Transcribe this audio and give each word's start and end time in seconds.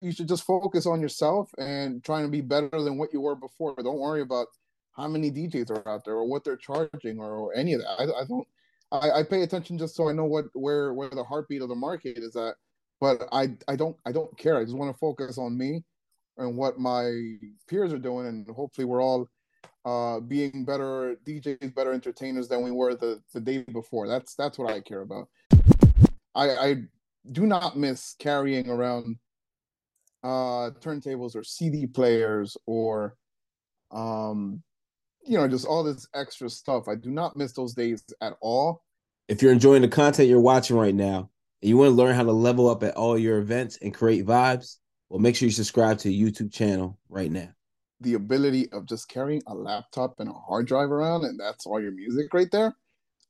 you 0.00 0.12
should 0.12 0.28
just 0.28 0.44
focus 0.44 0.86
on 0.86 1.00
yourself 1.00 1.50
and 1.58 2.02
trying 2.04 2.24
to 2.24 2.30
be 2.30 2.40
better 2.40 2.70
than 2.70 2.98
what 2.98 3.12
you 3.12 3.20
were 3.20 3.34
before. 3.34 3.74
Don't 3.76 3.98
worry 3.98 4.22
about 4.22 4.46
how 4.92 5.08
many 5.08 5.30
DJs 5.30 5.70
are 5.70 5.88
out 5.88 6.04
there 6.04 6.14
or 6.14 6.26
what 6.26 6.44
they're 6.44 6.56
charging 6.56 7.18
or, 7.18 7.36
or 7.36 7.54
any 7.54 7.72
of 7.72 7.80
that. 7.80 7.88
I, 7.98 8.22
I 8.22 8.24
don't. 8.28 8.46
I, 8.90 9.20
I, 9.20 9.22
pay 9.22 9.42
attention 9.42 9.76
just 9.76 9.94
so 9.94 10.08
I 10.08 10.12
know 10.12 10.24
what 10.24 10.46
where 10.54 10.94
where 10.94 11.10
the 11.10 11.22
heartbeat 11.22 11.60
of 11.60 11.68
the 11.68 11.74
market 11.74 12.16
is 12.16 12.36
at. 12.36 12.54
But 13.00 13.28
I 13.32 13.50
I 13.68 13.76
don't 13.76 13.96
I 14.06 14.12
don't 14.12 14.36
care. 14.38 14.56
I 14.56 14.64
just 14.64 14.76
want 14.76 14.92
to 14.92 14.98
focus 14.98 15.36
on 15.36 15.58
me 15.58 15.84
and 16.38 16.56
what 16.56 16.78
my 16.78 17.36
peers 17.68 17.92
are 17.92 17.98
doing, 17.98 18.26
and 18.26 18.48
hopefully 18.48 18.86
we're 18.86 19.02
all 19.02 19.28
uh, 19.84 20.20
being 20.20 20.64
better 20.64 21.16
DJs, 21.26 21.74
better 21.74 21.92
entertainers 21.92 22.48
than 22.48 22.62
we 22.62 22.70
were 22.70 22.94
the 22.94 23.22
the 23.34 23.40
day 23.40 23.64
before. 23.72 24.08
That's 24.08 24.34
that's 24.34 24.58
what 24.58 24.72
I 24.72 24.80
care 24.80 25.02
about. 25.02 25.28
I 26.34 26.50
I 26.50 26.76
do 27.30 27.46
not 27.46 27.76
miss 27.76 28.14
carrying 28.18 28.70
around 28.70 29.16
uh 30.24 30.70
turntables 30.80 31.36
or 31.36 31.44
CD 31.44 31.86
players 31.86 32.56
or 32.66 33.16
um 33.92 34.62
you 35.24 35.38
know 35.38 35.46
just 35.46 35.66
all 35.66 35.84
this 35.84 36.08
extra 36.14 36.48
stuff. 36.48 36.88
I 36.88 36.94
do 36.94 37.10
not 37.10 37.36
miss 37.36 37.52
those 37.52 37.74
days 37.74 38.02
at 38.20 38.34
all. 38.40 38.82
If 39.28 39.42
you're 39.42 39.52
enjoying 39.52 39.82
the 39.82 39.88
content 39.88 40.28
you're 40.28 40.40
watching 40.40 40.76
right 40.76 40.94
now 40.94 41.30
and 41.62 41.68
you 41.68 41.76
want 41.76 41.88
to 41.90 41.94
learn 41.94 42.14
how 42.14 42.22
to 42.22 42.32
level 42.32 42.68
up 42.68 42.82
at 42.82 42.96
all 42.96 43.18
your 43.18 43.38
events 43.38 43.78
and 43.82 43.94
create 43.94 44.26
vibes, 44.26 44.76
well 45.08 45.20
make 45.20 45.36
sure 45.36 45.46
you 45.46 45.52
subscribe 45.52 45.98
to 45.98 46.08
the 46.08 46.22
YouTube 46.22 46.52
channel 46.52 46.98
right 47.08 47.30
now. 47.30 47.48
The 48.00 48.14
ability 48.14 48.70
of 48.72 48.86
just 48.86 49.08
carrying 49.08 49.42
a 49.46 49.54
laptop 49.54 50.18
and 50.20 50.30
a 50.30 50.32
hard 50.32 50.66
drive 50.66 50.90
around 50.90 51.24
and 51.24 51.38
that's 51.38 51.66
all 51.66 51.80
your 51.80 51.92
music 51.92 52.32
right 52.32 52.50
there. 52.50 52.74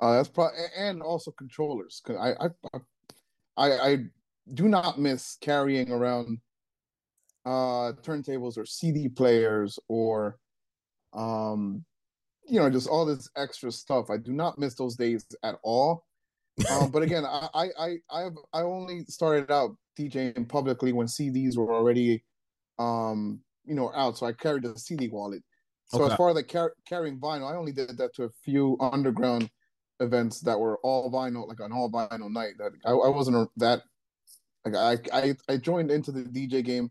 Uh 0.00 0.16
that's 0.16 0.28
probably 0.28 0.58
and 0.76 1.00
also 1.00 1.30
controllers. 1.30 2.02
Cause 2.04 2.16
I 2.20 2.44
I 2.44 2.80
I, 3.56 3.72
I 3.72 3.98
do 4.52 4.68
not 4.68 4.98
miss 4.98 5.38
carrying 5.40 5.90
around 5.90 6.38
uh, 7.44 7.92
turntables 8.02 8.56
or 8.56 8.66
CD 8.66 9.08
players 9.08 9.78
or 9.88 10.38
um, 11.12 11.84
you 12.46 12.60
know 12.60 12.70
just 12.70 12.88
all 12.88 13.06
this 13.06 13.28
extra 13.36 13.70
stuff. 13.70 14.10
I 14.10 14.16
do 14.16 14.32
not 14.32 14.58
miss 14.58 14.74
those 14.74 14.96
days 14.96 15.24
at 15.42 15.56
all. 15.62 16.04
Um, 16.70 16.90
but 16.90 17.02
again, 17.02 17.24
I 17.24 17.68
I 17.78 17.96
I 18.10 18.20
have 18.22 18.34
I 18.52 18.62
only 18.62 19.04
started 19.06 19.50
out 19.50 19.76
DJing 19.98 20.48
publicly 20.48 20.92
when 20.92 21.06
CDs 21.06 21.56
were 21.56 21.74
already 21.74 22.22
um, 22.78 23.40
you 23.64 23.74
know 23.74 23.92
out, 23.94 24.18
so 24.18 24.26
I 24.26 24.32
carried 24.32 24.64
a 24.64 24.78
CD 24.78 25.08
wallet. 25.08 25.42
So 25.86 26.02
okay. 26.02 26.12
as 26.12 26.16
far 26.16 26.30
as 26.30 26.36
like 26.36 26.48
car- 26.48 26.74
carrying 26.88 27.18
vinyl, 27.18 27.50
I 27.52 27.56
only 27.56 27.72
did 27.72 27.96
that 27.98 28.14
to 28.14 28.24
a 28.24 28.30
few 28.44 28.76
underground 28.80 29.50
events 30.00 30.40
that 30.40 30.58
were 30.58 30.78
all 30.78 31.10
vinyl, 31.10 31.46
like 31.46 31.60
an 31.60 31.72
all 31.72 31.90
vinyl 31.90 32.30
night. 32.30 32.54
That 32.58 32.72
I, 32.84 32.90
I 32.90 33.08
wasn't 33.08 33.50
that 33.56 33.82
like 34.64 34.76
I, 35.12 35.18
I 35.18 35.34
I 35.48 35.56
joined 35.56 35.90
into 35.90 36.12
the 36.12 36.22
DJ 36.22 36.64
game 36.64 36.90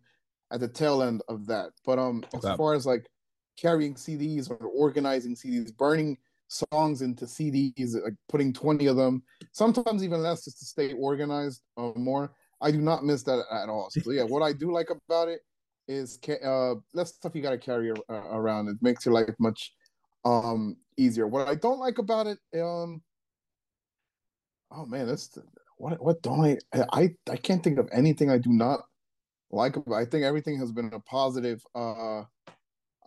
at 0.53 0.59
the 0.59 0.67
tail 0.67 1.01
end 1.01 1.21
of 1.27 1.45
that. 1.47 1.71
But 1.85 1.99
um, 1.99 2.23
okay. 2.33 2.47
as 2.47 2.55
far 2.55 2.73
as 2.75 2.85
like 2.85 3.07
carrying 3.57 3.95
CDs 3.95 4.49
or 4.49 4.57
organizing 4.57 5.35
CDs, 5.35 5.75
burning 5.75 6.17
songs 6.47 7.01
into 7.01 7.25
CDs, 7.25 7.95
like 8.01 8.13
putting 8.29 8.53
twenty 8.53 8.85
of 8.85 8.95
them, 8.95 9.23
sometimes 9.51 10.03
even 10.03 10.21
less, 10.21 10.45
just 10.45 10.59
to 10.59 10.65
stay 10.65 10.93
organized 10.93 11.61
uh, 11.77 11.91
more. 11.95 12.31
I 12.61 12.71
do 12.71 12.79
not 12.79 13.03
miss 13.03 13.23
that 13.23 13.43
at 13.51 13.67
all. 13.67 13.89
So 13.89 14.11
yeah, 14.11 14.23
what 14.23 14.41
I 14.41 14.53
do 14.53 14.71
like 14.71 14.89
about 14.89 15.27
it 15.27 15.41
is 15.89 16.17
uh, 16.45 16.75
less 16.93 17.13
stuff 17.13 17.35
you 17.35 17.41
got 17.41 17.49
to 17.49 17.57
carry 17.57 17.91
uh, 17.91 18.13
around. 18.13 18.69
It 18.69 18.77
makes 18.81 19.05
your 19.05 19.13
life 19.13 19.35
much 19.39 19.73
um 20.23 20.77
easier. 20.95 21.27
What 21.27 21.49
I 21.49 21.55
don't 21.55 21.79
like 21.79 21.97
about 21.97 22.27
it, 22.27 22.37
um, 22.61 23.01
oh 24.71 24.85
man, 24.85 25.07
that's 25.07 25.37
what 25.77 26.01
what 26.01 26.21
don't 26.21 26.61
I 26.73 26.85
I 26.93 27.15
I 27.29 27.35
can't 27.37 27.63
think 27.63 27.79
of 27.79 27.89
anything 27.91 28.29
I 28.29 28.37
do 28.37 28.51
not 28.51 28.81
like 29.53 29.75
I 29.93 30.05
think 30.05 30.23
everything 30.23 30.57
has 30.59 30.71
been 30.71 30.91
a 30.93 30.99
positive 30.99 31.63
uh 31.75 32.23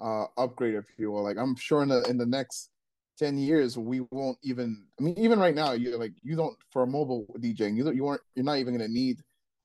uh 0.01 0.27
upgrade 0.37 0.75
if 0.75 0.87
you 0.99 1.11
will. 1.11 1.25
Like 1.25 1.37
I'm 1.39 1.57
sure 1.57 1.83
in 1.83 1.89
the 1.89 2.03
in 2.05 2.17
the 2.17 2.27
next 2.27 2.71
10 3.19 3.39
years 3.39 3.79
we 3.79 4.01
won't 4.11 4.39
even 4.43 4.85
I 5.01 5.03
mean 5.03 5.19
even 5.19 5.39
right 5.39 5.55
now 5.55 5.73
you're 5.73 5.99
like 5.99 6.12
you 6.23 6.37
don't 6.37 6.56
for 6.71 6.83
a 6.83 6.87
mobile 6.87 7.27
DJing 7.39 7.77
you 7.77 7.85
don't 7.85 7.97
you 7.97 8.06
aren't 8.06 8.21
you're 8.35 8.45
not 8.45 8.59
even 8.59 8.75
gonna 8.75 8.89
need 8.89 9.19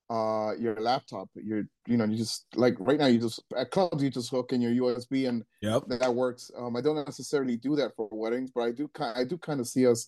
uh 0.09 0.53
your 0.58 0.75
laptop 0.75 1.30
you're 1.36 1.64
you 1.86 1.97
know 1.97 2.06
you 2.06 2.18
just 2.18 2.46
like 2.56 2.75
right 2.80 2.97
now 2.97 3.08
you 3.08 3.20
just 3.20 3.44
at 3.58 3.72
clubs 3.72 4.02
you 4.02 4.09
just 4.09 4.30
hook 4.30 4.53
in 4.53 4.62
your 4.62 4.72
USB 4.72 5.28
and 5.28 5.44
yep. 5.62 5.84
that 5.88 6.16
works 6.16 6.50
um 6.58 6.75
I 6.78 6.81
don't 6.81 6.96
necessarily 6.96 7.58
do 7.58 7.75
that 7.75 7.96
for 7.96 8.08
weddings 8.12 8.52
but 8.56 8.62
I 8.62 8.72
do 8.72 8.88
kind 8.88 9.18
I 9.18 9.25
do 9.25 9.38
kind 9.38 9.59
of 9.59 9.68
see 9.68 9.86
us 9.86 10.08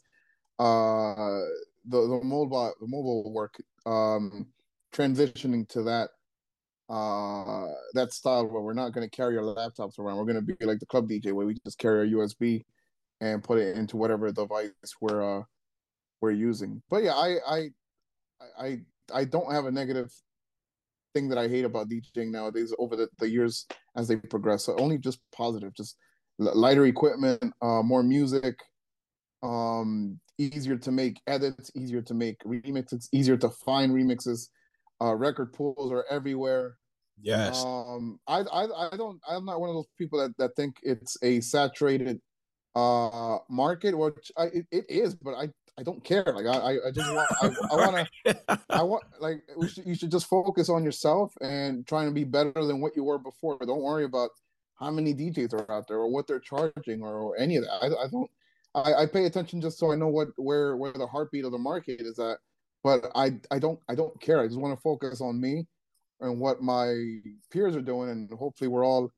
uh 0.58 1.42
the 1.86 2.08
the 2.08 2.22
mobile 2.24 2.74
the 2.80 2.88
mobile 2.88 3.34
work 3.34 3.62
um 3.86 4.48
transitioning 4.94 5.68
to 5.70 5.84
that 5.84 6.12
uh 6.90 7.68
that 7.94 8.12
style 8.12 8.46
where 8.46 8.62
we're 8.62 8.74
not 8.74 8.92
going 8.92 9.08
to 9.08 9.16
carry 9.16 9.38
our 9.38 9.44
laptops 9.44 10.00
around. 10.00 10.18
We're 10.18 10.26
going 10.26 10.46
to 10.46 10.56
be 10.56 10.66
like 10.66 10.80
the 10.80 10.86
club 10.86 11.08
DJ 11.08 11.32
where 11.32 11.46
we 11.46 11.56
just 11.66 11.78
carry 11.78 12.00
our 12.00 12.26
USB 12.26 12.64
and 13.22 13.44
put 13.44 13.60
it 13.60 13.78
into 13.78 13.98
whatever 13.98 14.32
device 14.32 14.72
we're 15.00 15.40
uh 15.40 15.44
we're 16.22 16.32
using. 16.32 16.82
But 16.90 17.04
yeah, 17.04 17.14
I 17.14 17.38
I 17.48 17.70
I 18.60 18.80
I 19.14 19.26
don't 19.26 19.52
have 19.52 19.66
a 19.66 19.72
negative 19.72 20.12
thing 21.14 21.30
that 21.30 21.38
I 21.38 21.48
hate 21.48 21.66
about 21.66 21.90
DJing 21.90 22.32
nowadays 22.32 22.74
over 22.80 22.96
the, 22.96 23.08
the 23.20 23.30
years 23.30 23.66
as 23.96 24.08
they 24.08 24.16
progress. 24.16 24.66
So 24.66 24.76
only 24.78 24.98
just 24.98 25.20
positive, 25.36 25.74
just 25.76 25.98
lighter 26.40 26.86
equipment, 26.86 27.44
uh, 27.62 27.84
more 27.84 28.04
music, 28.04 28.56
um, 29.44 30.20
easier 30.38 30.78
to 30.78 30.92
make 30.92 31.22
edits, 31.28 31.72
easier 31.76 32.02
to 32.02 32.14
make 32.14 32.42
remixes, 32.44 33.08
easier 33.12 33.38
to 33.38 33.50
find 33.50 33.92
remixes 33.92 34.48
uh, 35.04 35.14
record 35.14 35.54
pools 35.54 35.92
are 35.92 36.06
everywhere. 36.10 36.78
Yes. 37.22 37.64
Um, 37.64 38.20
I, 38.28 38.40
I, 38.40 38.92
I 38.94 38.98
don't. 38.98 39.20
I'm 39.28 39.46
not 39.46 39.60
one 39.60 39.70
of 39.70 39.76
those 39.76 39.90
people 39.98 40.20
that, 40.20 40.36
that 40.38 40.56
think 40.56 40.78
it's 40.84 41.18
a 41.22 41.42
saturated 41.42 42.20
uh 42.76 43.38
market, 43.52 43.96
which 43.96 44.32
I, 44.36 44.46
it, 44.46 44.66
it 44.72 44.86
is, 44.90 45.14
but 45.14 45.36
I, 45.36 45.50
I 45.78 45.84
don't 45.84 46.04
care. 46.04 46.24
Like 46.26 46.48
I, 46.48 46.78
I 46.88 46.92
just 46.92 47.14
want, 47.14 47.30
I, 47.42 47.48
I 47.72 47.76
want 47.76 48.08
to, 48.26 48.60
I 48.70 48.82
want 48.82 49.04
like 49.20 49.44
we 49.56 49.68
should, 49.68 49.86
you 49.86 49.94
should 49.94 50.12
just 50.12 50.28
focus 50.28 50.70
on 50.70 50.84
yourself 50.84 51.34
and 51.42 51.86
trying 51.86 52.08
to 52.08 52.14
be 52.14 52.24
better 52.24 52.52
than 52.54 52.82
what 52.82 52.96
you 52.96 53.04
were 53.04 53.20
before. 53.20 53.58
Don't 53.60 53.82
worry 53.82 54.06
about 54.06 54.32
how 54.76 54.90
many 54.90 55.14
DJs 55.14 55.54
are 55.54 55.72
out 55.72 55.88
there 55.88 55.98
or 55.98 56.12
what 56.12 56.28
they're 56.28 56.40
charging 56.40 57.04
or, 57.04 57.20
or 57.20 57.38
any 57.38 57.58
of 57.58 57.64
that. 57.64 57.74
I, 57.82 57.88
I 57.88 58.08
don't. 58.12 58.30
I, 58.76 59.04
I 59.04 59.06
pay 59.06 59.26
attention 59.26 59.62
just 59.62 59.78
so 59.78 59.92
I 59.92 59.96
know 59.96 60.08
what 60.08 60.30
where 60.38 60.76
where 60.78 60.94
the 60.94 61.06
heartbeat 61.06 61.46
of 61.46 61.52
the 61.52 61.60
market 61.60 62.02
is 62.02 62.18
at 62.18 62.40
but 62.84 63.12
I 63.16 63.40
I 63.52 63.60
don't 63.60 63.80
I 63.90 63.96
don't 63.96 64.20
care. 64.22 64.42
I 64.42 64.48
just 64.48 64.60
want 64.60 64.76
to 64.76 64.82
focus 64.82 65.22
on 65.22 65.40
me 65.40 65.66
and 66.20 66.40
what 66.40 66.62
my 66.62 67.20
peers 67.52 67.76
are 67.76 67.82
doing, 67.82 68.10
and 68.10 68.32
hopefully 68.32 68.68
we're 68.68 68.86
all 68.86 69.12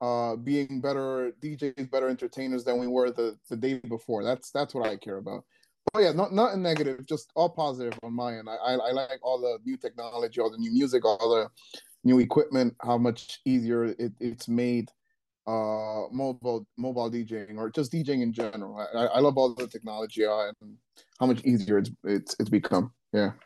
uh, 0.00 0.36
being 0.36 0.80
better 0.80 1.32
DJs, 1.42 1.90
better 1.90 2.08
entertainers 2.08 2.64
than 2.64 2.78
we 2.78 2.86
were 2.86 3.10
the, 3.10 3.36
the 3.48 3.56
day 3.56 3.80
before. 3.88 4.22
That's 4.22 4.50
that's 4.50 4.74
what 4.74 4.86
I 4.86 4.96
care 4.96 5.18
about. 5.18 5.44
But 5.92 6.00
yeah, 6.00 6.12
not 6.12 6.32
nothing 6.32 6.62
negative, 6.62 7.06
just 7.06 7.30
all 7.34 7.48
positive 7.48 7.98
on 8.02 8.12
my 8.12 8.36
end. 8.36 8.48
I, 8.48 8.56
I, 8.56 8.72
I 8.72 8.90
like 8.90 9.20
all 9.22 9.40
the 9.40 9.58
new 9.64 9.76
technology, 9.76 10.40
all 10.40 10.50
the 10.50 10.58
new 10.58 10.72
music, 10.72 11.04
all 11.04 11.30
the 11.30 11.48
new 12.04 12.18
equipment, 12.18 12.74
how 12.82 12.98
much 12.98 13.40
easier 13.44 13.84
it, 13.84 14.12
it's 14.20 14.48
made 14.48 14.90
uh 15.46 16.10
mobile 16.10 16.66
mobile 16.76 17.08
DJing 17.08 17.56
or 17.56 17.70
just 17.70 17.92
DJing 17.92 18.20
in 18.20 18.32
general. 18.32 18.76
I, 18.94 19.04
I 19.04 19.20
love 19.20 19.38
all 19.38 19.54
the 19.54 19.68
technology 19.68 20.26
uh, 20.26 20.50
and 20.60 20.76
how 21.20 21.26
much 21.26 21.44
easier 21.44 21.78
it's 21.78 21.90
it's 22.04 22.36
it's 22.40 22.50
become. 22.50 22.92
Yeah. 23.16 23.45